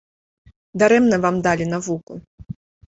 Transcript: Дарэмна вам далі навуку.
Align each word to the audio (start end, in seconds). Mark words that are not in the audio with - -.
Дарэмна 0.83 1.21
вам 1.27 1.35
далі 1.49 1.65
навуку. 1.77 2.13